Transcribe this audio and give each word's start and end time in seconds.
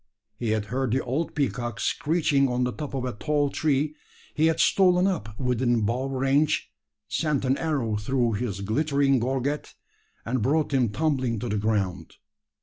He 0.39 0.49
had 0.49 0.65
heard 0.73 0.89
the 0.91 1.03
old 1.03 1.35
peacock 1.35 1.79
screeching 1.79 2.47
on 2.49 2.63
the 2.63 2.73
top 2.73 2.95
of 2.95 3.05
a 3.05 3.13
tall 3.13 3.51
tree; 3.51 3.93
he 4.33 4.47
had 4.47 4.59
stolen 4.59 5.05
up 5.05 5.39
within 5.39 5.81
bow 5.81 6.07
range, 6.07 6.71
sent 7.07 7.45
an 7.45 7.55
arrow 7.59 7.97
through 7.97 8.33
his 8.33 8.61
glittering 8.61 9.19
gorget, 9.19 9.75
and 10.25 10.41
brought 10.41 10.73
him 10.73 10.89
tumbling 10.89 11.37
to 11.37 11.49
the 11.49 11.59
ground. 11.59 12.15